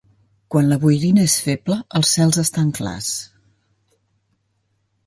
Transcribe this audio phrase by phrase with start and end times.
[0.53, 3.13] Quan la boirina és feble, els cels estan clars.